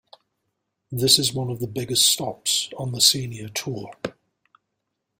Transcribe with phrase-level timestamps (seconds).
[0.91, 3.91] This is one of the biggest stops on the Senior Tour.